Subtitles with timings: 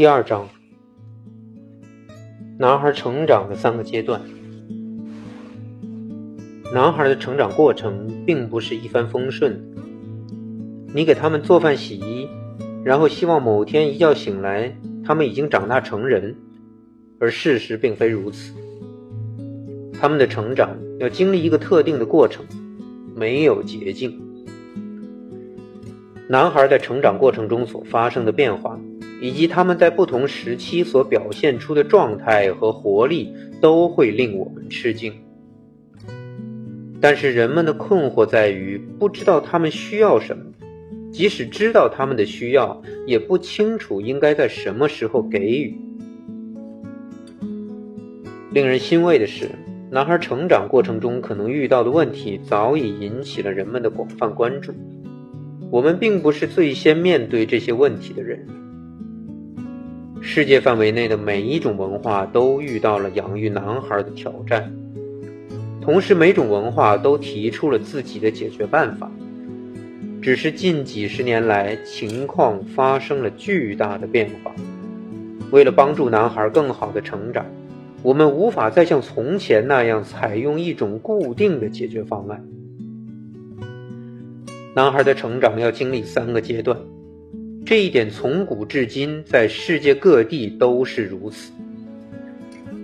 [0.00, 0.48] 第二章，
[2.56, 4.22] 男孩成长的三个阶段。
[6.72, 9.62] 男孩的成长过程并不是一帆风顺。
[10.94, 12.26] 你给他们做饭、洗衣，
[12.82, 14.74] 然后希望某天一觉醒来，
[15.04, 16.34] 他们已经长大成人，
[17.18, 18.54] 而事实并非如此。
[19.92, 22.46] 他们的成长要经历一个特定的过程，
[23.14, 24.18] 没有捷径。
[26.26, 28.80] 男孩在成长过程中所发生的变化。
[29.20, 35.12] 以及他们在不同时期所表现出的状态和活力，都会令我们吃惊。
[37.00, 40.44] 但是人们的困惑在于不知道他们需要什么，
[41.12, 45.74] 即使知道他们的需要，也不清楚应该在什么时候给予。
[48.52, 49.50] 令人欣慰的是，
[49.90, 54.72] 男孩成长过程中可能遇到的问题早已引起了人们的广泛关注。
[55.70, 58.44] 我们并不是最先面对这些问题的人。
[60.22, 64.70] 世界范围内的每一种文化都遇到了养育男孩的挑战，
[65.80, 69.10] 同时每种文化都提出了自己的解决办法。
[70.20, 74.52] 只是近几十年来，情况发生了巨大的变化。
[75.50, 77.46] 为了帮助男孩更好的成长，
[78.02, 82.44] 我们无法再像从前那样采用一种固定的解决方案。
[84.76, 86.78] 男孩的成长要经历三个阶段。
[87.64, 91.52] 这一点从古至今在世界各地都是如此。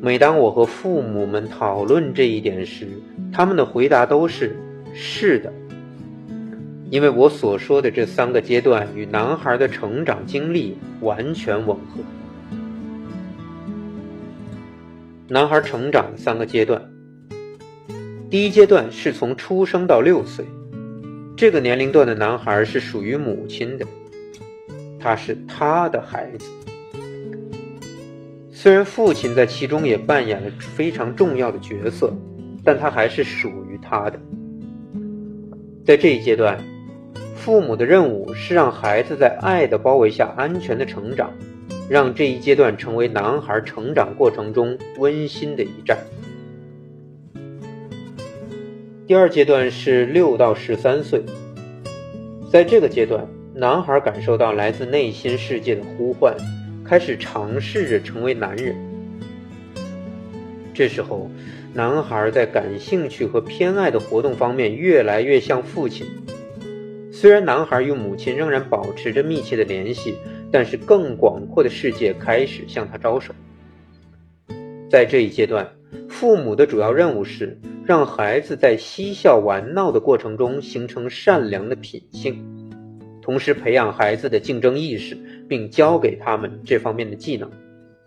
[0.00, 2.86] 每当我和父母们讨论这一点时，
[3.30, 4.56] 他们的回答都是
[4.94, 5.52] “是的”，
[6.88, 12.00] 因为我所说的这三个阶段与男孩的成长经历完全吻合。
[15.28, 16.82] 男孩成长的三个阶段，
[18.30, 20.46] 第一阶段是从出生到六岁，
[21.36, 23.86] 这个年龄段的男孩是属于母亲的。
[25.02, 26.46] 他是他的孩子，
[28.52, 32.14] 虽然父亲在其中也扮演了非常重要的角色，
[32.62, 34.20] 但他还是属于他的。
[35.86, 36.62] 在这一阶段，
[37.34, 41.32] 父母的任务是让孩子在爱的包围下安全的成长，
[41.88, 45.96] 让这一阶段成为男孩成长过程中温馨的一站。
[49.06, 51.24] 第二阶段是六到十三岁，
[52.52, 53.26] 在这个阶段。
[53.60, 56.34] 男孩感受到来自内心世界的呼唤，
[56.82, 58.74] 开始尝试着成为男人。
[60.72, 61.30] 这时候，
[61.74, 66.06] 男孩在感兴趣和偏爱的活动方面越来越像父亲。
[67.12, 70.14] 虽然男孩与母亲仍然保持着密切的联系，
[70.50, 73.34] 但是更广阔的世界开始向他招手。
[74.88, 75.70] 在这一阶段，
[76.08, 82.42] 父母的主要任务是让孩子在嬉笑玩闹的过程中形成善良的品性。
[83.30, 85.16] 同时培养孩子的竞争意识，
[85.48, 87.48] 并教给他们这方面的技能，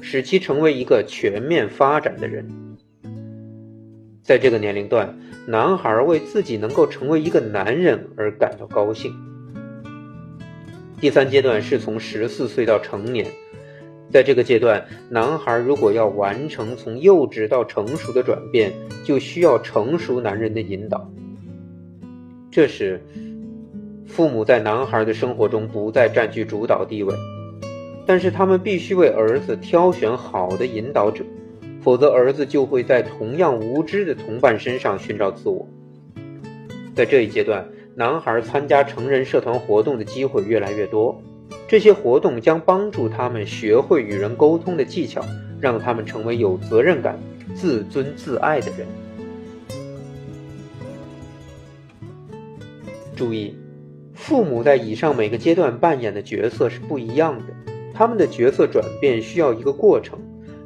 [0.00, 2.44] 使其成为一个全面发展的人。
[4.24, 5.16] 在这个年龄段，
[5.46, 9.14] 男孩为自己能够成为一个男人而感到高兴。
[11.00, 13.24] 第三阶段是从十四岁到成年，
[14.10, 18.72] 在这个阶段，男孩如果要完成从幼稚到成熟的转变，
[19.04, 21.08] 就需要成熟男人的引导。
[22.50, 23.00] 这时。
[24.14, 27.12] 父母在男孩的生活中不再占据主导地位，
[28.06, 31.24] 但是他们必须为儿子挑选好的引导者，
[31.82, 35.68] 否则儿子就会在同样无知的同伴身上寻找自我。
[36.94, 37.66] 在这一阶段，
[37.96, 41.20] 男孩参加成人社团活动的机会越来越多，
[41.66, 45.24] 这些活动将帮助他们学会与人沟通的技巧，
[45.60, 47.18] 让他们成为有责任感、
[47.52, 48.86] 自尊自爱的人。
[53.16, 53.56] 注意。
[54.26, 57.52] 父母在以上每个阶段扮演的角色是不一样的，
[57.92, 60.18] 他们的角色转变需要一个过程，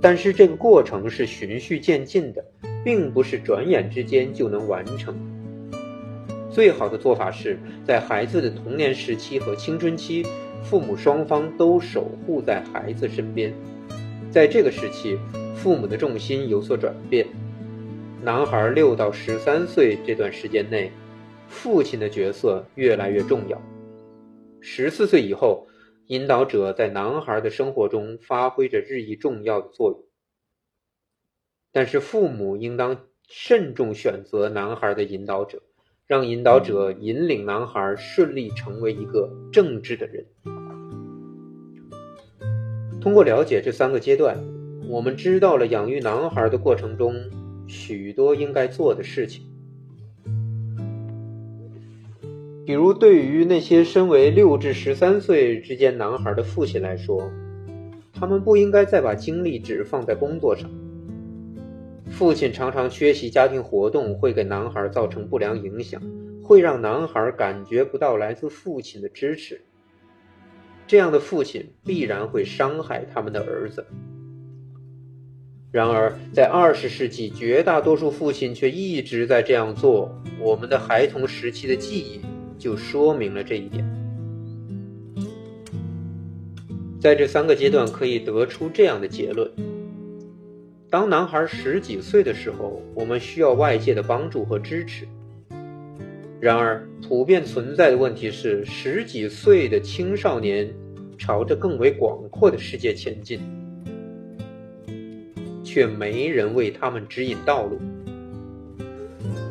[0.00, 2.42] 但是这个过程是循序渐进的，
[2.82, 5.14] 并不是转眼之间就能完成。
[6.50, 10.24] 最好的做法是在孩子的童年时期和青春期，
[10.62, 13.52] 父母双方都守护在孩子身边。
[14.30, 15.18] 在这个时期，
[15.54, 17.26] 父母的重心有所转变，
[18.22, 20.90] 男孩六到十三岁这段时间内。
[21.52, 23.60] 父亲的角色越来越重要。
[24.60, 25.68] 十四岁以后，
[26.06, 30.02] 引导者在男孩的生活中发挥着日益重要的作用。
[31.70, 35.62] 但是，父母应当慎重选择男孩的引导者，
[36.06, 40.26] 让引导者引领男孩顺利成为一个正直的人。
[43.00, 44.38] 通过了解这三个阶段，
[44.88, 47.14] 我们知道了养育男孩的过程中
[47.66, 49.51] 许多应该做的事情。
[52.64, 57.28] 比如，对于那些身为六至十三岁之间男孩的父亲来说，
[58.12, 60.70] 他们不应该再把精力只放在工作上。
[62.08, 66.00] 父亲常常缺席家庭活动，会给男孩造成不良影响，
[66.40, 69.60] 会让男孩感觉不到来自父亲的支持。
[70.86, 73.84] 这样的父亲必然会伤害他们的儿子。
[75.72, 80.14] 然而，在二十世纪，绝大多数父亲却一直在这样做。
[80.38, 82.20] 我们的孩童时期的记忆
[82.62, 83.84] 就说明了这一点。
[87.00, 89.50] 在这三个阶段，可以得出这样的结论：
[90.88, 95.08] 当男孩十几岁的时候，我们需要外界的帮助和支持。
[96.40, 100.72] 然而，普遍存在的问题是，十几岁的青少年
[101.18, 103.40] 朝着更为广阔的世界前进。
[105.64, 107.80] 却没人为他们指引道路，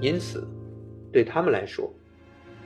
[0.00, 0.46] 因此，
[1.12, 1.92] 对他们来说，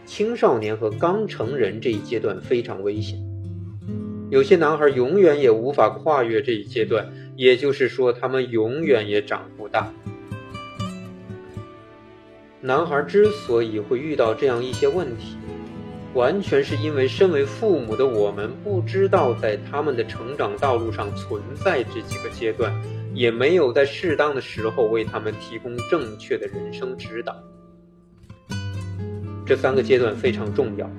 [0.09, 3.23] 青少年和刚成人这一阶段非常危险。
[4.31, 7.07] 有些男孩永远也无法跨越这一阶段，
[7.37, 9.93] 也就是说，他们永远也长不大。
[12.63, 15.37] 男孩之所以会遇到这样一些问题，
[16.15, 22.73] 完全是因为身为父母的我们不知道在他们的成长道路上存在这几个阶段。
[23.15, 27.35] 也没有在适当的时候为他们提供正确的人生指导。
[29.49, 30.91] 这三个阶段非常重要，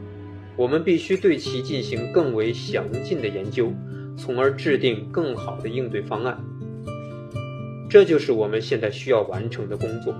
[0.56, 3.72] 我们必须对其进行更为详尽的研究，
[4.18, 6.36] 从而制定更好的应对方案。
[7.88, 10.16] 这就是我们现在需要完成的工作。